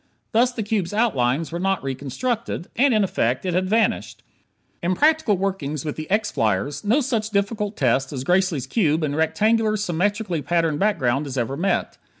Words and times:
Thus 0.31 0.51
the 0.51 0.63
cube's 0.63 0.95
outlines 0.95 1.51
were 1.51 1.59
not 1.59 1.83
reconstructed; 1.83 2.69
and, 2.75 2.91
in 2.91 3.03
effect, 3.03 3.45
it 3.45 3.53
had 3.53 3.69
vanished. 3.69 4.23
In 4.81 4.95
practical 4.95 5.37
workings 5.37 5.85
with 5.85 5.95
the 5.95 6.09
X 6.09 6.31
flyers, 6.31 6.83
no 6.83 7.01
such 7.01 7.29
difficult 7.29 7.77
test 7.77 8.11
as 8.11 8.23
Gracely's 8.23 8.65
cube 8.65 9.03
and 9.03 9.15
rectangular, 9.15 9.77
symmetrically 9.77 10.41
patterned 10.41 10.79
background 10.79 11.27
is 11.27 11.37
ever 11.37 11.55
met. 11.55 11.99